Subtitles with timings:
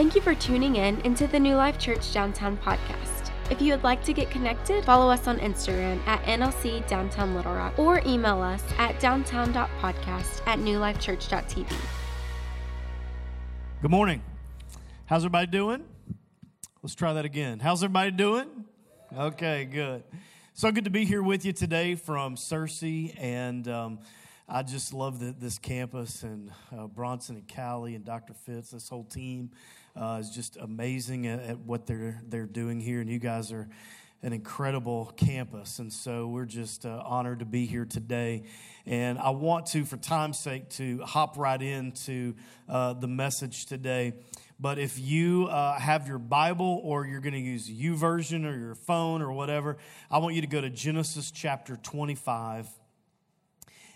[0.00, 3.30] Thank you for tuning in into the New Life Church Downtown podcast.
[3.50, 7.52] If you would like to get connected, follow us on Instagram at NLC Downtown Little
[7.52, 11.70] Rock or email us at downtown.podcast at newlifechurch.tv.
[13.82, 14.22] Good morning.
[15.04, 15.84] How's everybody doing?
[16.82, 17.58] Let's try that again.
[17.58, 18.48] How's everybody doing?
[19.14, 20.02] Okay, good.
[20.54, 23.98] So good to be here with you today from Searcy, and um,
[24.48, 28.32] I just love the, this campus and uh, Bronson and Callie and Dr.
[28.32, 28.70] Fitz.
[28.70, 29.50] This whole team
[30.00, 33.68] uh, is just amazing at, at what they're they're doing here, and you guys are
[34.22, 35.78] an incredible campus.
[35.78, 38.44] And so we're just uh, honored to be here today.
[38.84, 42.34] And I want to, for time's sake, to hop right into
[42.68, 44.12] uh, the message today.
[44.58, 48.74] But if you uh, have your Bible or you're going to use YouVersion or your
[48.74, 49.78] phone or whatever,
[50.10, 52.68] I want you to go to Genesis chapter 25.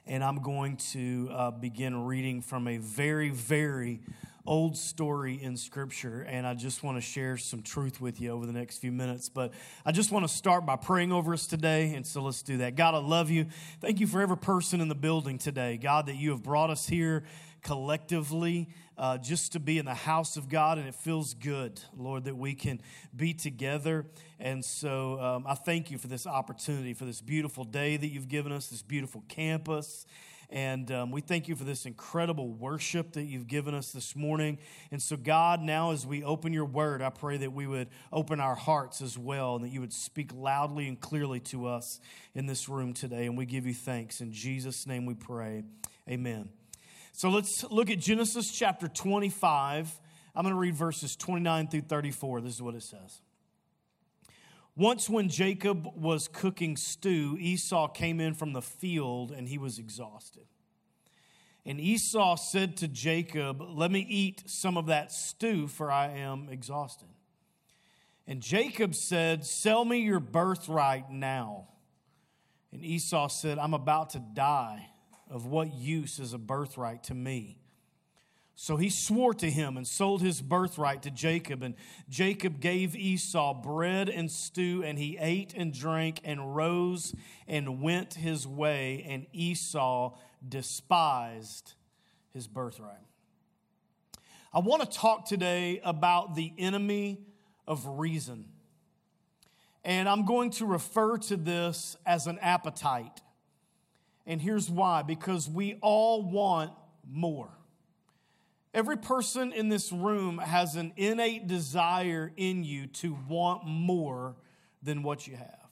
[0.06, 4.00] And I'm going to uh, begin reading from a very, very
[4.46, 8.44] old story in Scripture, and I just want to share some truth with you over
[8.44, 9.28] the next few minutes.
[9.28, 9.52] But
[9.86, 12.76] I just want to start by praying over us today, and so let's do that.
[12.76, 13.46] God, I love you.
[13.80, 15.76] Thank you for every person in the building today.
[15.76, 17.24] God, that you have brought us here
[17.62, 22.24] collectively uh, just to be in the house of God, and it feels good, Lord,
[22.24, 22.80] that we can
[23.16, 24.06] be together.
[24.38, 28.28] And so um, I thank you for this opportunity, for this beautiful day that you've
[28.28, 30.06] given us, this beautiful campus.
[30.50, 34.58] And um, we thank you for this incredible worship that you've given us this morning.
[34.90, 38.40] And so, God, now as we open your word, I pray that we would open
[38.40, 42.00] our hearts as well and that you would speak loudly and clearly to us
[42.34, 43.26] in this room today.
[43.26, 44.20] And we give you thanks.
[44.20, 45.64] In Jesus' name we pray.
[46.08, 46.48] Amen.
[47.12, 50.00] So, let's look at Genesis chapter 25.
[50.36, 52.40] I'm going to read verses 29 through 34.
[52.40, 53.20] This is what it says.
[54.76, 59.78] Once, when Jacob was cooking stew, Esau came in from the field and he was
[59.78, 60.46] exhausted.
[61.64, 66.48] And Esau said to Jacob, Let me eat some of that stew, for I am
[66.50, 67.08] exhausted.
[68.26, 71.68] And Jacob said, Sell me your birthright now.
[72.72, 74.90] And Esau said, I'm about to die.
[75.30, 77.58] Of what use is a birthright to me?
[78.56, 81.62] So he swore to him and sold his birthright to Jacob.
[81.62, 81.74] And
[82.08, 87.14] Jacob gave Esau bread and stew, and he ate and drank and rose
[87.48, 89.04] and went his way.
[89.08, 90.16] And Esau
[90.46, 91.74] despised
[92.32, 92.98] his birthright.
[94.52, 97.18] I want to talk today about the enemy
[97.66, 98.46] of reason.
[99.84, 103.20] And I'm going to refer to this as an appetite.
[104.26, 106.70] And here's why because we all want
[107.06, 107.50] more.
[108.74, 114.34] Every person in this room has an innate desire in you to want more
[114.82, 115.70] than what you have.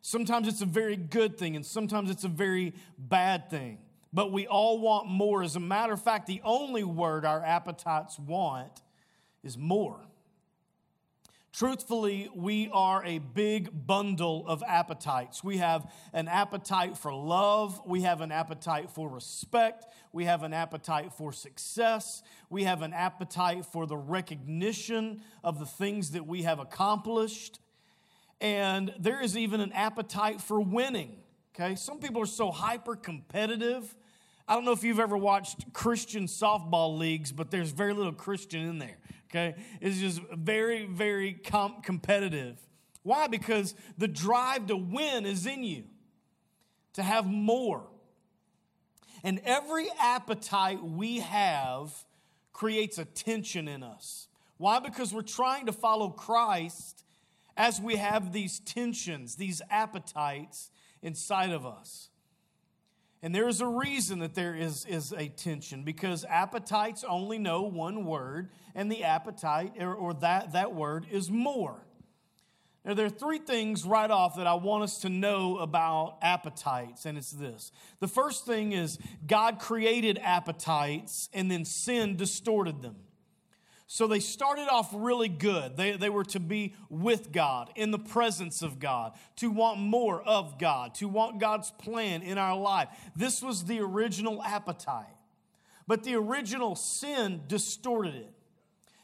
[0.00, 3.78] Sometimes it's a very good thing, and sometimes it's a very bad thing.
[4.12, 5.42] But we all want more.
[5.42, 8.82] As a matter of fact, the only word our appetites want
[9.42, 9.98] is more.
[11.54, 15.44] Truthfully, we are a big bundle of appetites.
[15.44, 17.80] We have an appetite for love.
[17.86, 19.86] We have an appetite for respect.
[20.12, 22.24] We have an appetite for success.
[22.50, 27.60] We have an appetite for the recognition of the things that we have accomplished.
[28.40, 31.18] And there is even an appetite for winning.
[31.54, 31.76] Okay?
[31.76, 33.94] Some people are so hyper competitive.
[34.46, 38.60] I don't know if you've ever watched Christian softball leagues, but there's very little Christian
[38.60, 38.98] in there
[39.34, 39.56] okay?
[39.80, 42.58] It's just very, very com- competitive.
[43.02, 43.26] Why?
[43.26, 45.84] Because the drive to win is in you,
[46.94, 47.86] to have more.
[49.22, 51.92] And every appetite we have
[52.52, 54.28] creates a tension in us.
[54.56, 54.78] Why?
[54.78, 57.04] Because we're trying to follow Christ
[57.56, 60.70] as we have these tensions, these appetites
[61.02, 62.10] inside of us.
[63.24, 67.62] And there is a reason that there is, is a tension because appetites only know
[67.62, 71.86] one word, and the appetite or, or that, that word is more.
[72.84, 77.06] Now, there are three things right off that I want us to know about appetites,
[77.06, 77.72] and it's this.
[77.98, 82.96] The first thing is God created appetites, and then sin distorted them.
[83.86, 85.76] So they started off really good.
[85.76, 90.22] They, they were to be with God, in the presence of God, to want more
[90.22, 92.88] of God, to want God's plan in our life.
[93.14, 95.06] This was the original appetite.
[95.86, 98.32] But the original sin distorted it.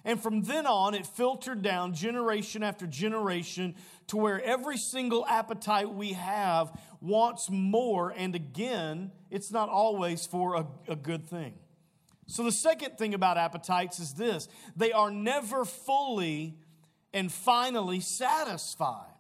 [0.02, 3.74] And from then on, it filtered down generation after generation
[4.06, 6.72] to where every single appetite we have
[7.02, 8.14] wants more.
[8.16, 11.52] And again, it's not always for a, a good thing.
[12.30, 16.54] So, the second thing about appetites is this they are never fully
[17.12, 19.16] and finally satisfied.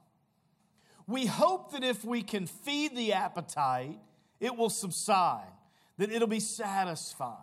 [1.08, 3.98] We hope that if we can feed the appetite,
[4.38, 5.50] it will subside,
[5.98, 7.36] that it'll be satisfied.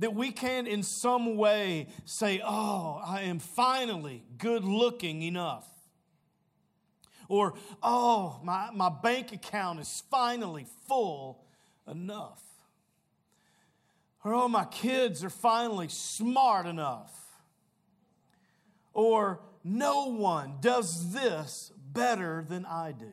[0.00, 5.68] that we can in some way say, Oh, I am finally good looking enough.
[7.28, 7.54] Or,
[7.84, 11.44] Oh, my, my bank account is finally full
[11.86, 12.42] enough.
[14.24, 17.12] Or, Oh, my kids are finally smart enough.
[18.92, 23.12] Or, No one does this better than I do.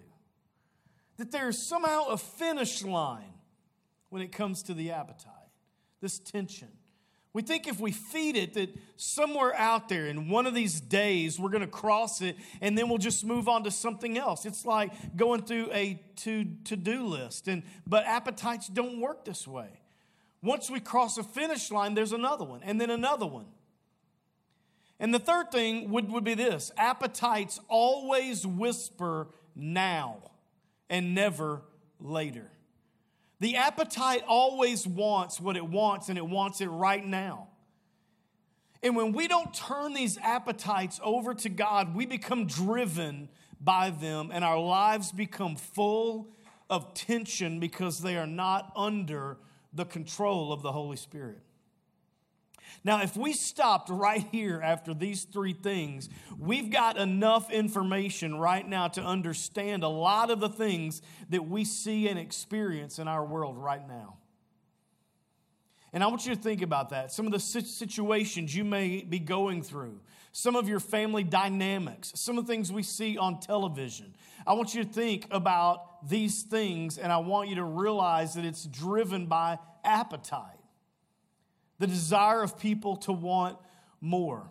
[1.18, 3.34] That there's somehow a finish line
[4.10, 5.34] when it comes to the appetite,
[6.00, 6.70] this tension.
[7.34, 11.40] We think if we feed it, that somewhere out there in one of these days
[11.40, 14.46] we're going to cross it and then we'll just move on to something else.
[14.46, 17.48] It's like going through a to do list.
[17.48, 19.70] And, but appetites don't work this way.
[20.48, 23.46] Once we cross a finish line, there's another one, and then another one.
[24.98, 30.20] And the third thing would, would be this appetites always whisper now
[30.90, 31.64] and never
[32.00, 32.50] later.
[33.42, 37.50] The appetite always wants what it wants, and it wants it right now.
[38.82, 43.28] And when we don't turn these appetites over to God, we become driven
[43.60, 46.30] by them, and our lives become full
[46.70, 49.38] of tension because they are not under
[49.74, 51.42] the control of the Holy Spirit.
[52.84, 58.68] Now, if we stopped right here after these three things, we've got enough information right
[58.68, 63.26] now to understand a lot of the things that we see and experience in our
[63.26, 64.18] world right now.
[65.94, 67.12] And I want you to think about that.
[67.12, 70.00] Some of the situations you may be going through,
[70.32, 74.14] some of your family dynamics, some of the things we see on television.
[74.46, 78.46] I want you to think about these things, and I want you to realize that
[78.46, 80.58] it's driven by appetite
[81.80, 83.58] the desire of people to want
[84.02, 84.50] more.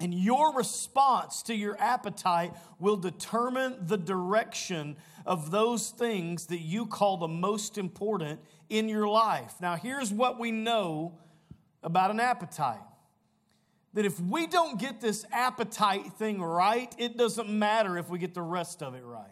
[0.00, 6.86] And your response to your appetite will determine the direction of those things that you
[6.86, 9.54] call the most important in your life.
[9.60, 11.18] Now, here's what we know
[11.82, 12.80] about an appetite
[13.94, 18.32] that if we don't get this appetite thing right, it doesn't matter if we get
[18.32, 19.26] the rest of it right.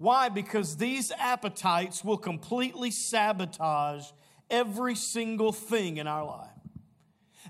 [0.00, 0.30] Why?
[0.30, 4.06] Because these appetites will completely sabotage
[4.48, 6.48] every single thing in our life.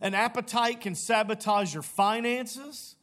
[0.00, 2.96] An appetite can sabotage your finances,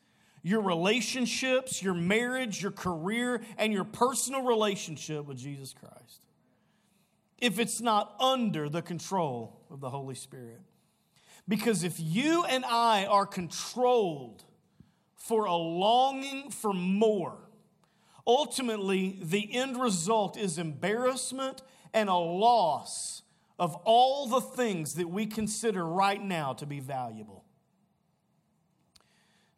[0.43, 6.25] your relationships, your marriage, your career, and your personal relationship with Jesus Christ.
[7.37, 10.59] If it's not under the control of the Holy Spirit.
[11.47, 14.43] Because if you and I are controlled
[15.15, 17.46] for a longing for more,
[18.27, 21.61] ultimately the end result is embarrassment
[21.93, 23.23] and a loss
[23.57, 27.43] of all the things that we consider right now to be valuable.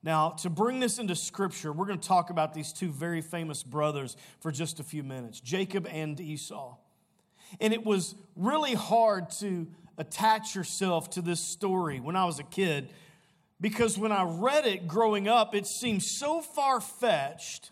[0.01, 3.63] Now, to bring this into scripture, we're going to talk about these two very famous
[3.63, 6.77] brothers for just a few minutes Jacob and Esau.
[7.59, 9.67] And it was really hard to
[9.97, 12.89] attach yourself to this story when I was a kid
[13.59, 17.71] because when I read it growing up, it seemed so far fetched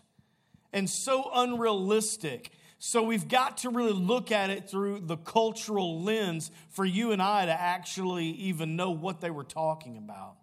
[0.72, 6.52] and so unrealistic so we've got to really look at it through the cultural lens
[6.70, 10.36] for you and I to actually even know what they were talking about.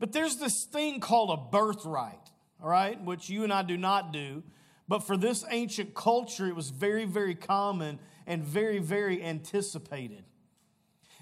[0.00, 2.30] But there's this thing called a birthright,
[2.60, 4.42] all right, which you and I do not do.
[4.88, 10.24] But for this ancient culture, it was very, very common and very, very anticipated.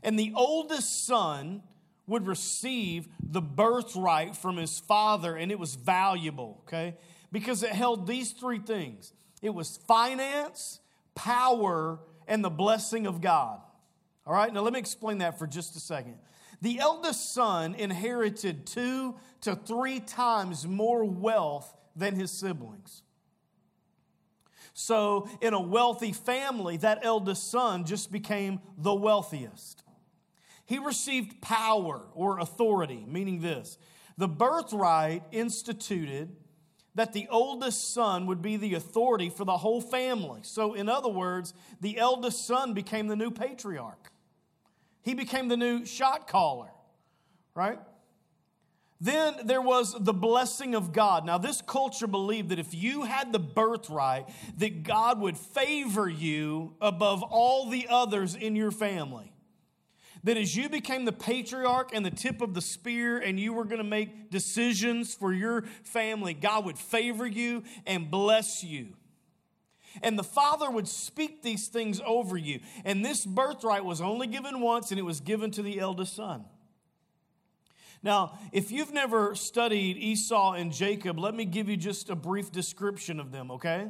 [0.03, 1.63] And the oldest son
[2.07, 6.97] would receive the birthright from his father, and it was valuable, okay?
[7.33, 10.79] Because it held these three things it was finance,
[11.17, 11.99] power,
[12.29, 13.61] and the blessing of God.
[14.25, 16.19] All right, now let me explain that for just a second.
[16.61, 23.03] The eldest son inherited two to three times more wealth than his siblings.
[24.75, 29.83] So, in a wealthy family, that eldest son just became the wealthiest.
[30.65, 33.77] He received power or authority, meaning this
[34.17, 36.37] the birthright instituted
[36.95, 40.41] that the oldest son would be the authority for the whole family.
[40.43, 44.11] So, in other words, the eldest son became the new patriarch.
[45.03, 46.71] He became the new shot caller,
[47.55, 47.79] right?
[49.01, 51.27] Then there was the blessing of God.
[51.27, 56.75] Now, this culture believed that if you had the birthright, that God would favor you
[56.81, 59.32] above all the others in your family
[60.25, 63.65] that as you became the patriarch and the tip of the spear and you were
[63.65, 68.95] going to make decisions for your family, God would favor you and bless you.
[70.03, 72.61] And the father would speak these things over you.
[72.85, 76.45] And this birthright was only given once and it was given to the eldest son.
[78.03, 82.51] Now, if you've never studied Esau and Jacob, let me give you just a brief
[82.51, 83.89] description of them, okay?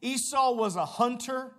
[0.00, 1.52] Esau was a hunter.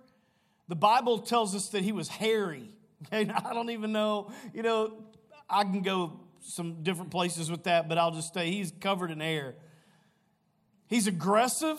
[0.66, 2.74] The Bible tells us that he was hairy
[3.12, 5.04] Okay, I don't even know, you know,
[5.48, 9.20] I can go some different places with that, but I'll just say he's covered in
[9.20, 9.54] hair.
[10.88, 11.78] He's aggressive,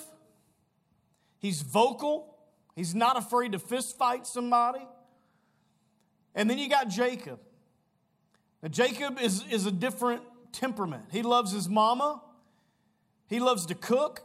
[1.39, 2.37] he's vocal,
[2.75, 4.85] he's not afraid to fist fight somebody.
[6.35, 7.39] And then you got Jacob.
[8.61, 10.21] Now, Jacob is, is a different
[10.51, 11.05] temperament.
[11.11, 12.21] He loves his mama,
[13.27, 14.21] he loves to cook,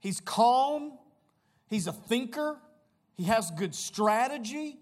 [0.00, 0.92] he's calm,
[1.68, 2.58] he's a thinker,
[3.16, 4.78] he has good strategy.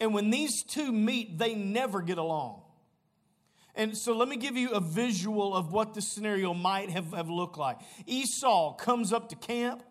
[0.00, 2.62] And when these two meet, they never get along.
[3.74, 7.30] And so let me give you a visual of what this scenario might have, have
[7.30, 7.78] looked like.
[8.06, 9.82] Esau comes up to camp.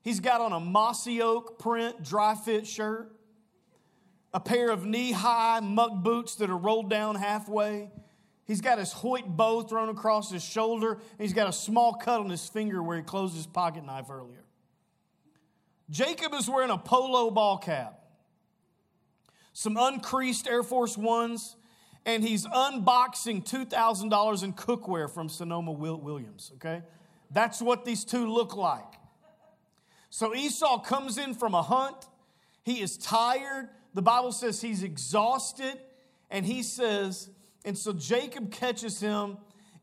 [0.00, 3.12] He's got on a mossy oak print dry fit shirt,
[4.32, 7.90] a pair of knee high muck boots that are rolled down halfway.
[8.46, 12.20] He's got his Hoyt bow thrown across his shoulder, and he's got a small cut
[12.20, 14.44] on his finger where he closed his pocket knife earlier.
[15.90, 18.00] Jacob is wearing a polo ball cap,
[19.58, 21.56] some uncreased Air Force Ones,
[22.06, 26.82] and he's unboxing $2,000 in cookware from Sonoma Williams, okay?
[27.32, 28.94] That's what these two look like.
[30.10, 32.06] So Esau comes in from a hunt.
[32.62, 33.68] He is tired.
[33.94, 35.76] The Bible says he's exhausted.
[36.30, 37.28] And he says,
[37.64, 39.38] and so Jacob catches him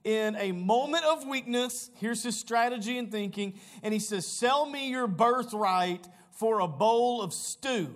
[0.05, 1.91] in a moment of weakness.
[1.95, 3.59] Here's his strategy and thinking.
[3.83, 7.93] And he says, Sell me your birthright for a bowl of stew.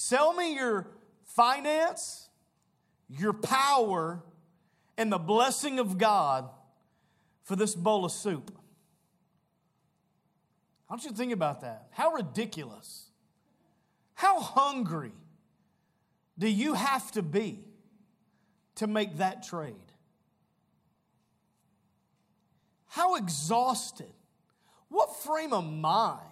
[0.00, 0.86] Sell me your
[1.24, 2.28] finance,
[3.08, 4.22] your power,
[4.96, 6.48] and the blessing of God
[7.42, 8.56] for this bowl of soup.
[10.88, 11.88] I want you to think about that.
[11.90, 13.10] How ridiculous.
[14.14, 15.10] How hungry
[16.38, 17.64] do you have to be
[18.76, 19.74] to make that trade?
[22.86, 24.14] How exhausted,
[24.90, 26.22] what frame of mind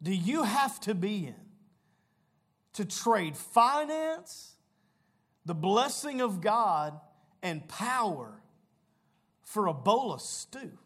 [0.00, 1.47] do you have to be in
[2.78, 4.54] to trade finance,
[5.44, 7.00] the blessing of God,
[7.42, 8.40] and power
[9.42, 10.78] for a bowl of stew?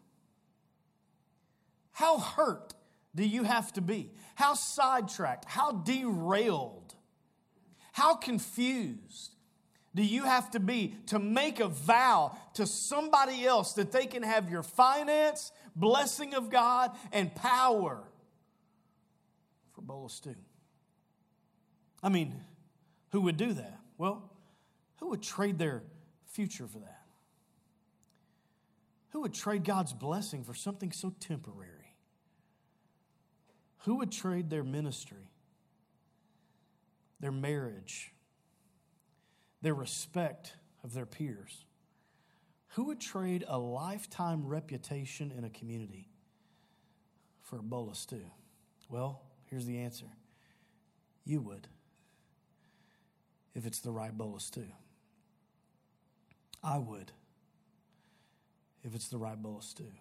[1.91, 2.73] How hurt
[3.13, 4.09] do you have to be?
[4.33, 5.45] How sidetracked?
[5.45, 6.95] How derailed?
[7.91, 9.35] How confused
[9.93, 14.23] do you have to be to make a vow to somebody else that they can
[14.23, 18.01] have your finance, blessing of God, and power
[19.73, 20.33] for a bowl of stew?
[22.03, 22.35] I mean,
[23.11, 23.79] who would do that?
[23.97, 24.29] Well,
[24.99, 25.83] who would trade their
[26.25, 26.99] future for that?
[29.11, 31.95] Who would trade God's blessing for something so temporary?
[33.79, 35.29] Who would trade their ministry,
[37.19, 38.11] their marriage,
[39.61, 41.65] their respect of their peers?
[42.69, 46.09] Who would trade a lifetime reputation in a community
[47.41, 48.31] for a bowl of stew?
[48.89, 50.07] Well, here's the answer
[51.23, 51.67] you would
[53.55, 54.67] if it's the right bowl of stew.
[56.63, 57.11] I would
[58.83, 59.91] if it's the right bowl of stew.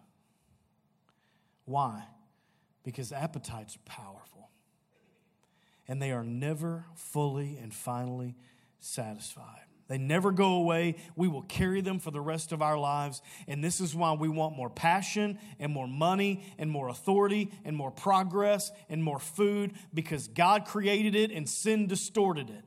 [1.65, 2.05] Why?
[2.85, 4.51] Because appetites are powerful
[5.89, 8.37] and they are never fully and finally
[8.81, 9.63] satisfied.
[9.89, 10.97] They never go away.
[11.17, 13.21] We will carry them for the rest of our lives.
[13.47, 17.77] And this is why we want more passion and more money and more authority and
[17.77, 22.65] more progress and more food because God created it and sin distorted it.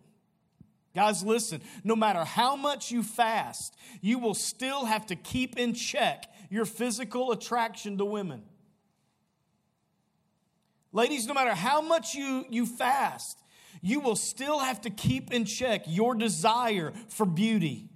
[0.96, 5.74] Guys, listen, no matter how much you fast, you will still have to keep in
[5.74, 8.44] check your physical attraction to women.
[10.94, 13.44] Ladies, no matter how much you, you fast,
[13.82, 17.90] you will still have to keep in check your desire for beauty.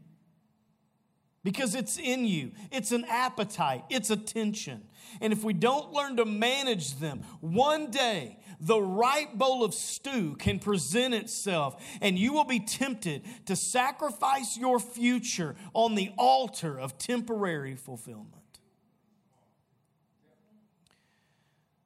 [1.42, 4.84] Because it's in you, it's an appetite, it's attention.
[5.22, 10.36] And if we don't learn to manage them, one day the right bowl of stew
[10.38, 16.80] can present itself, and you will be tempted to sacrifice your future on the altar
[16.80, 18.36] of temporary fulfillment.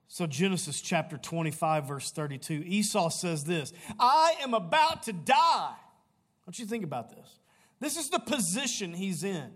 [0.08, 5.74] So, Genesis chapter 25, verse 32, Esau says this I am about to die.
[6.46, 7.40] Don't you think about this?
[7.80, 9.52] This is the position he's in.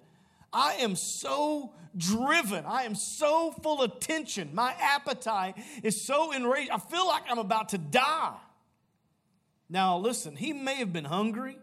[0.51, 2.65] I am so driven.
[2.65, 4.51] I am so full of tension.
[4.53, 6.71] My appetite is so enraged.
[6.71, 8.35] I feel like I'm about to die.
[9.69, 11.57] Now, listen, he may have been hungry,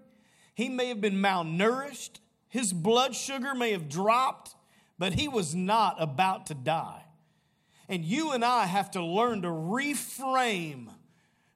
[0.55, 4.55] he may have been malnourished, his blood sugar may have dropped,
[4.99, 7.03] but he was not about to die.
[7.89, 10.89] And you and I have to learn to reframe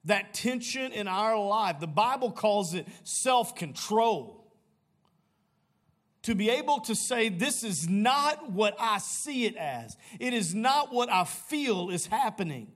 [0.05, 1.81] that tension in our life.
[1.81, 4.38] The Bible calls it self control.
[6.29, 10.55] To be able to say, This is not what I see it as, it is
[10.55, 12.71] not what I feel is happening.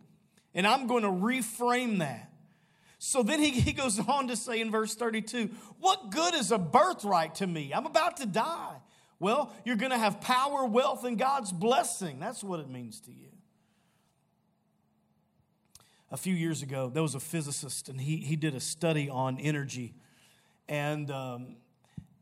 [0.55, 2.33] And I'm going to reframe that.
[2.99, 6.57] So then he, he goes on to say in verse 32 What good is a
[6.57, 7.73] birthright to me?
[7.75, 8.77] I'm about to die.
[9.21, 12.21] Well, you're going to have power, wealth, and God's blessing.
[12.21, 13.29] That's what it means to you.
[16.11, 19.39] A few years ago, there was a physicist, and he, he did a study on
[19.39, 19.93] energy.
[20.71, 21.57] And, um,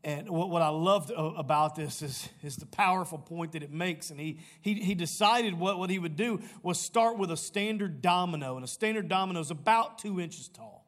[0.03, 4.09] and what, I loved about this is, is the powerful point that it makes.
[4.09, 8.01] And he, he, he decided what, what he would do was start with a standard
[8.01, 8.55] domino.
[8.55, 10.87] And a standard domino is about two inches tall.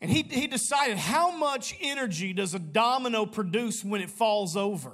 [0.00, 4.92] And he, he decided how much energy does a domino produce when it falls over?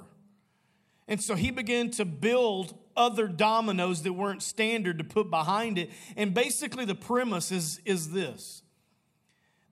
[1.07, 5.91] And so he began to build other dominoes that weren't standard to put behind it.
[6.17, 8.63] And basically, the premise is, is this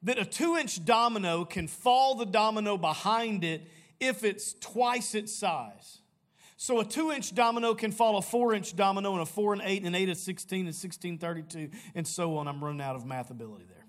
[0.03, 3.67] that a two inch domino can fall the domino behind it
[3.99, 5.99] if it's twice its size.
[6.57, 9.61] So a two inch domino can fall a four inch domino, and a four and
[9.65, 12.47] eight, and an eight and 16, and 16, 32, and so on.
[12.47, 13.85] I'm running out of math ability there.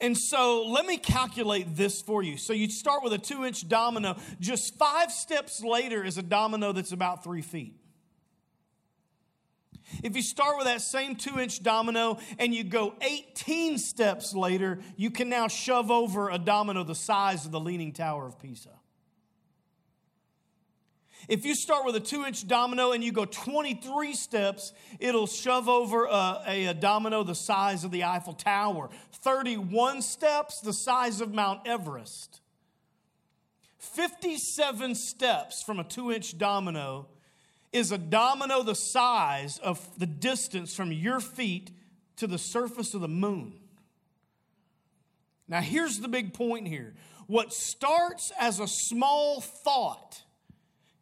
[0.00, 2.36] And so let me calculate this for you.
[2.36, 4.16] So you start with a two inch domino.
[4.40, 7.74] Just five steps later is a domino that's about three feet.
[10.02, 14.80] If you start with that same two inch domino and you go 18 steps later,
[14.96, 18.70] you can now shove over a domino the size of the Leaning Tower of Pisa.
[21.28, 25.68] If you start with a two inch domino and you go 23 steps, it'll shove
[25.68, 28.88] over a, a, a, domino the size of the Eiffel Tower.
[29.12, 32.40] 31 steps, the size of Mount Everest.
[33.78, 37.06] 57 steps from a two inch domino
[37.72, 41.70] is a domino the size of the distance from your feet
[42.16, 43.54] to the surface of the moon.
[45.46, 46.94] Now, here's the big point here.
[47.26, 50.22] What starts as a small thought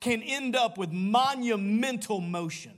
[0.01, 2.73] can end up with monumental motion.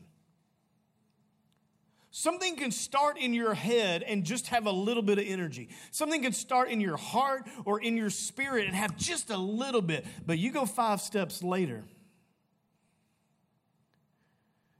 [2.10, 5.68] Something can start in your head and just have a little bit of energy.
[5.90, 9.82] Something can start in your heart or in your spirit and have just a little
[9.82, 11.84] bit, but you go five steps later.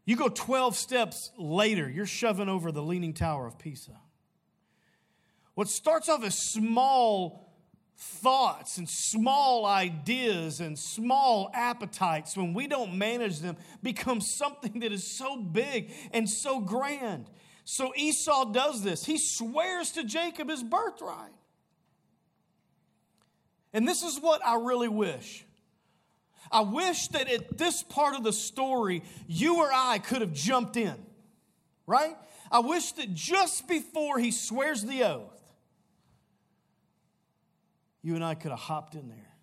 [0.08, 3.92] You go 12 steps later, you're shoving over the Leaning Tower of Pisa.
[5.54, 7.52] What starts off as small
[7.94, 14.92] thoughts and small ideas and small appetites, when we don't manage them, becomes something that
[14.92, 17.28] is so big and so grand.
[17.64, 19.04] So Esau does this.
[19.04, 21.34] He swears to Jacob his birthright.
[23.74, 25.44] And this is what I really wish.
[26.50, 30.76] I wish that at this part of the story, you or I could have jumped
[30.76, 30.94] in,
[31.86, 32.16] right?
[32.50, 35.38] I wish that just before he swears the oath,
[38.02, 39.34] you and I could have hopped in there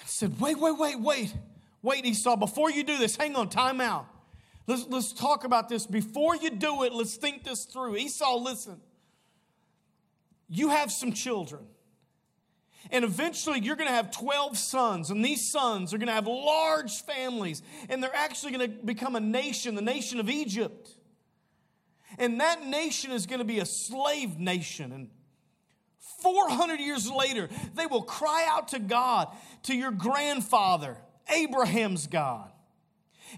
[0.00, 1.34] and said, Wait, wait, wait, wait.
[1.82, 4.06] Wait, Esau, before you do this, hang on, time out.
[4.68, 5.86] Let's, let's talk about this.
[5.86, 7.96] Before you do it, let's think this through.
[7.96, 8.80] Esau, listen.
[10.48, 11.62] You have some children.
[12.90, 16.26] And eventually, you're going to have 12 sons, and these sons are going to have
[16.26, 20.90] large families, and they're actually going to become a nation, the nation of Egypt.
[22.18, 24.92] And that nation is going to be a slave nation.
[24.92, 25.10] And
[26.20, 29.28] 400 years later, they will cry out to God,
[29.64, 32.50] to your grandfather, Abraham's God.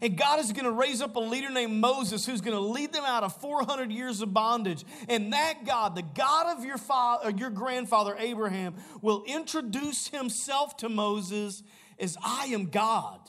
[0.02, 2.92] And God is going to raise up a leader named Moses who's going to lead
[2.92, 4.84] them out of 400 years of bondage.
[5.08, 10.76] And that God, the God of your father, uh, your grandfather Abraham, will introduce himself
[10.78, 11.62] to Moses
[11.98, 13.20] as I am God.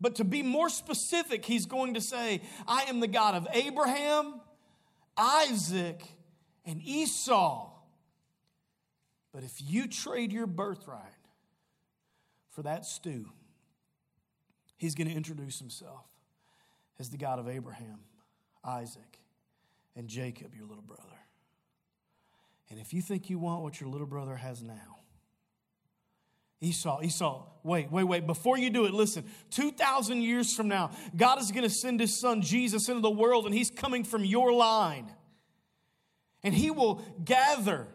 [0.00, 4.40] But to be more specific, he's going to say, I am the God of Abraham,
[5.16, 6.02] Isaac,
[6.66, 7.70] and Esau.
[9.32, 11.00] But if you trade your birthright
[12.50, 13.30] for that stew,
[14.76, 16.06] he's going to introduce himself
[16.98, 18.00] as the God of Abraham,
[18.64, 19.18] Isaac,
[19.96, 21.02] and Jacob, your little brother.
[22.70, 24.98] And if you think you want what your little brother has now,
[26.60, 28.26] Esau, Esau, wait, wait, wait.
[28.26, 29.24] Before you do it, listen.
[29.50, 33.44] 2,000 years from now, God is going to send his son Jesus into the world,
[33.44, 35.12] and he's coming from your line.
[36.42, 37.88] And he will gather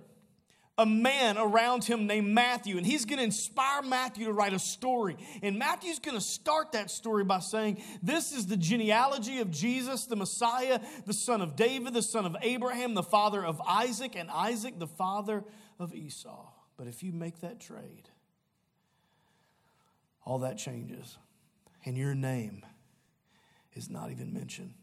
[0.80, 4.60] a man around him named Matthew, and he's going to inspire Matthew to write a
[4.60, 5.18] story.
[5.44, 10.06] And Matthew's going to start that story by saying, This is the genealogy of Jesus,
[10.06, 14.32] the Messiah, the son of David, the son of Abraham, the father of Isaac, and
[14.32, 15.44] Isaac, the father
[15.80, 16.48] of Esau.
[16.78, 18.08] But if you make that trade,
[20.24, 21.18] all that changes,
[21.86, 22.66] and your name
[23.74, 24.76] is not even mentioned.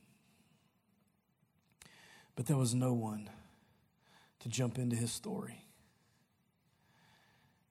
[2.35, 3.31] But there was no one
[4.41, 5.66] to jump into his story.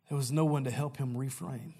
[0.09, 1.73] There was no one to help him reframe.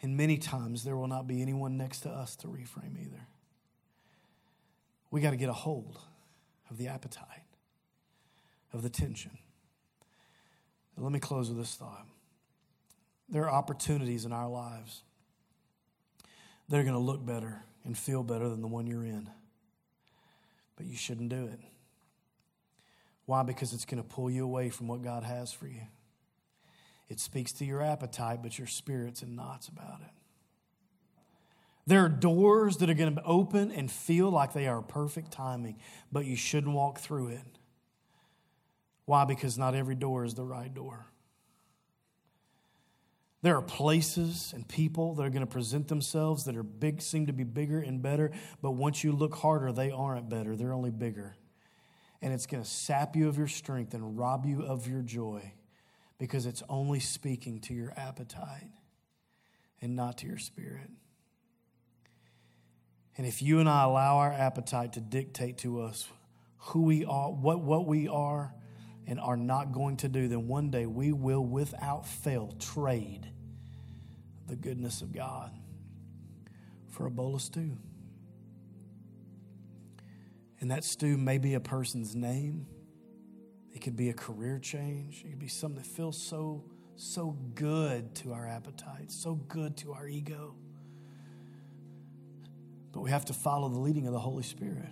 [0.00, 3.26] And many times there will not be anyone next to us to reframe either.
[5.10, 5.98] We got to get a hold
[6.70, 7.44] of the appetite,
[8.72, 9.38] of the tension.
[10.96, 12.06] let me close with this thought.
[13.28, 15.02] There are opportunities in our lives
[16.68, 19.28] that are going to look better and feel better than the one you're in.
[20.76, 21.58] But you shouldn't do it.
[23.26, 23.42] Why?
[23.42, 25.82] Because it's going to pull you away from what God has for you.
[27.08, 30.10] It speaks to your appetite, but your spirit's in knots about it.
[31.86, 35.78] There are doors that are going to open and feel like they are perfect timing,
[36.12, 37.58] but you shouldn't walk through it.
[39.06, 39.24] Why?
[39.24, 41.06] Because not every door is the right door.
[43.40, 47.26] There are places and people that are going to present themselves that are big, seem
[47.26, 50.56] to be bigger and better, but once you look harder, they aren't better.
[50.56, 51.36] They're only bigger.
[52.20, 55.54] And it's going to sap you of your strength and rob you of your joy
[56.18, 58.70] because it's only speaking to your appetite
[59.80, 60.90] and not to your spirit.
[63.16, 66.08] And if you and I allow our appetite to dictate to us
[66.58, 68.52] who we are, what, what we are,
[69.08, 73.26] and are not going to do, then one day we will, without fail, trade
[74.46, 75.50] the goodness of God
[76.90, 77.78] for a bowl of stew.
[80.60, 82.66] And that stew may be a person's name.
[83.78, 85.22] It could be a career change.
[85.24, 86.64] It could be something that feels so,
[86.96, 90.56] so good to our appetite, so good to our ego.
[92.90, 94.88] But we have to follow the leading of the Holy Spirit.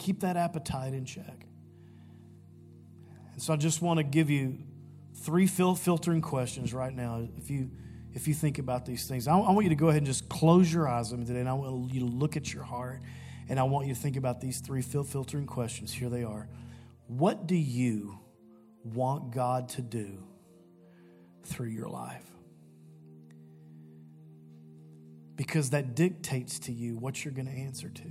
[0.00, 1.46] Keep that appetite in check.
[3.34, 4.58] And so I just want to give you
[5.14, 7.28] three filtering questions right now.
[7.38, 7.70] If you
[8.12, 10.72] if you think about these things, I, want you to go ahead and just close
[10.72, 13.02] your eyes on me today, and I want you to look at your heart,
[13.48, 15.92] and I want you to think about these three filtering questions.
[15.92, 16.48] Here they are.
[17.06, 18.18] What do you
[18.84, 20.22] want God to do
[21.44, 22.24] through your life?
[25.36, 28.08] because that dictates to you what you're going to answer to.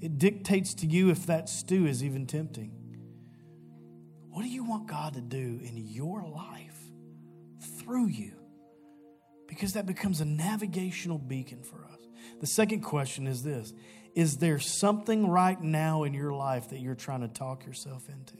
[0.00, 2.72] It dictates to you if that stew is even tempting.
[4.30, 6.80] What do you want God to do in your life
[7.78, 8.32] through you?
[9.46, 12.00] Because that becomes a navigational beacon for us.
[12.40, 13.72] The second question is this
[14.14, 18.38] Is there something right now in your life that you're trying to talk yourself into?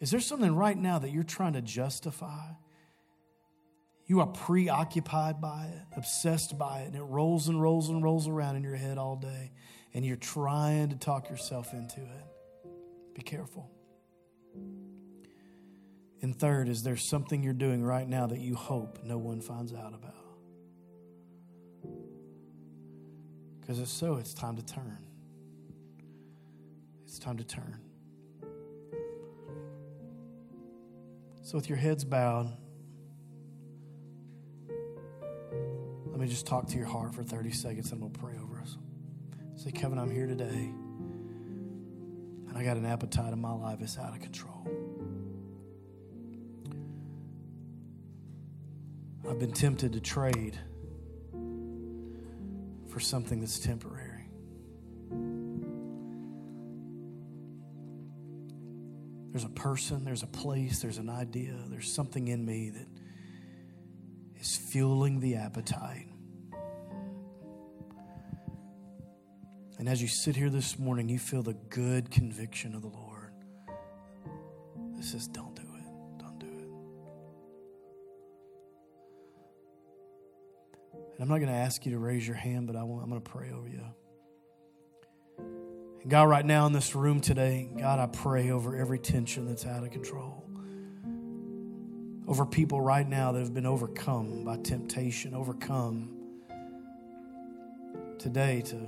[0.00, 2.50] Is there something right now that you're trying to justify?
[4.06, 8.28] You are preoccupied by it, obsessed by it, and it rolls and rolls and rolls
[8.28, 9.52] around in your head all day,
[9.94, 12.64] and you're trying to talk yourself into it.
[13.14, 13.70] Be careful.
[16.20, 19.72] And third, is there something you're doing right now that you hope no one finds
[19.72, 20.21] out about?
[23.78, 24.98] If so, it's time to turn.
[27.04, 27.80] It's time to turn.
[31.42, 32.52] So, with your heads bowed,
[36.12, 38.76] Let me just talk to your heart for 30 seconds and to pray over us.
[39.56, 40.70] Say, Kevin, I'm here today.
[42.48, 44.68] And I got an appetite in my life that's out of control.
[49.28, 50.58] I've been tempted to trade
[52.92, 54.28] for something that's temporary.
[59.30, 62.86] There's a person, there's a place, there's an idea, there's something in me that
[64.38, 66.06] is fueling the appetite.
[69.78, 73.32] And as you sit here this morning, you feel the good conviction of the Lord.
[74.96, 75.28] This it.
[75.28, 75.51] Don't
[81.22, 83.22] I'm not going to ask you to raise your hand, but I want, I'm going
[83.22, 83.84] to pray over you.
[86.02, 89.64] And God, right now in this room today, God, I pray over every tension that's
[89.64, 90.42] out of control
[92.26, 96.16] over people right now that have been overcome by temptation, overcome
[98.18, 98.86] today to,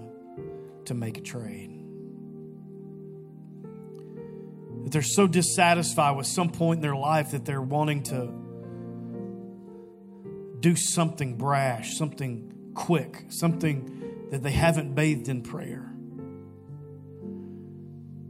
[0.87, 1.70] to make a trade.
[4.85, 8.33] That they're so dissatisfied with some point in their life that they're wanting to
[10.64, 15.92] do something brash, something quick, something that they haven't bathed in prayer.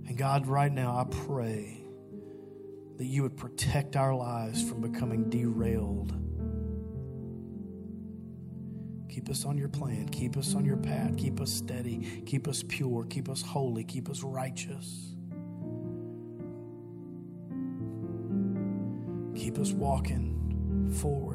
[0.09, 1.85] And God, right now, I pray
[2.99, 6.13] that you would protect our lives from becoming derailed.
[9.09, 10.09] Keep us on your plan.
[10.09, 11.17] Keep us on your path.
[11.17, 12.21] Keep us steady.
[12.27, 13.07] Keep us pure.
[13.09, 13.85] Keep us holy.
[13.85, 15.15] Keep us righteous.
[19.37, 21.34] Keep us walking forward.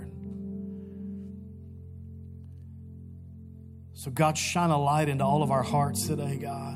[4.00, 6.76] So, God, shine a light into all of our hearts today, God.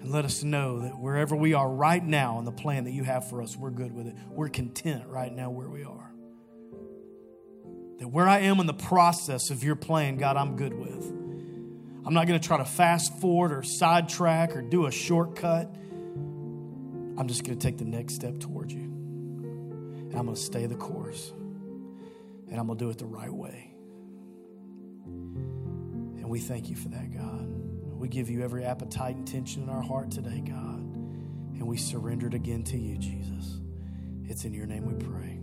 [0.00, 3.04] And let us know that wherever we are right now in the plan that you
[3.04, 4.14] have for us, we're good with it.
[4.30, 6.10] We're content right now where we are.
[7.98, 11.04] That where I am in the process of your plan, God, I'm good with.
[12.06, 15.66] I'm not going to try to fast forward or sidetrack or do a shortcut.
[17.18, 18.84] I'm just going to take the next step towards you.
[18.84, 21.30] And I'm going to stay the course.
[21.30, 23.73] And I'm going to do it the right way.
[26.24, 27.46] And we thank you for that, God.
[28.00, 30.78] We give you every appetite and tension in our heart today, God.
[30.80, 33.60] And we surrender it again to you, Jesus.
[34.24, 35.38] It's in your name we pray.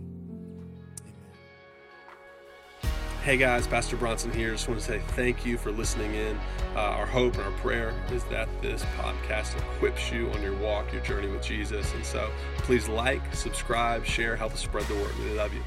[2.82, 2.92] Amen.
[3.22, 4.50] Hey guys, Pastor Bronson here.
[4.50, 6.36] Just want to say thank you for listening in.
[6.74, 10.92] Uh, our hope and our prayer is that this podcast equips you on your walk,
[10.92, 11.94] your journey with Jesus.
[11.94, 15.16] And so please like, subscribe, share, help us spread the word.
[15.20, 15.62] We love you.